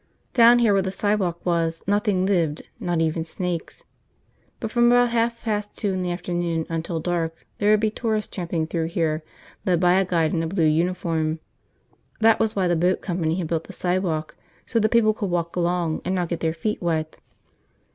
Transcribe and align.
Down 0.33 0.57
here 0.57 0.73
where 0.73 0.81
the 0.81 0.91
sidewalk 0.91 1.45
was, 1.45 1.83
nothing 1.85 2.25
lived, 2.25 2.63
not 2.79 3.01
even 3.01 3.23
snakes. 3.23 3.85
But 4.59 4.71
from 4.71 4.87
about 4.87 5.11
half 5.11 5.43
past 5.43 5.75
two 5.77 5.93
in 5.93 6.01
the 6.01 6.11
afternoon 6.11 6.65
until 6.69 6.99
dark 6.99 7.45
there 7.59 7.69
would 7.69 7.81
be 7.81 7.91
tourists 7.91 8.33
tramping 8.33 8.65
through 8.65 8.87
here 8.87 9.21
led 9.63 9.79
by 9.79 9.99
a 9.99 10.03
guide 10.05 10.33
in 10.33 10.41
a 10.41 10.47
blue 10.47 10.65
uniform. 10.65 11.39
That 12.19 12.39
was 12.39 12.55
why 12.55 12.67
the 12.67 12.75
boat 12.75 13.01
company 13.01 13.35
had 13.35 13.45
built 13.45 13.65
the 13.65 13.73
sidewalk, 13.73 14.35
so 14.65 14.79
the 14.79 14.89
people 14.89 15.13
could 15.13 15.29
walk 15.29 15.55
along 15.55 16.01
and 16.03 16.15
not 16.15 16.29
get 16.29 16.39
their 16.39 16.55
feet 16.55 16.81
wet. 16.81 17.19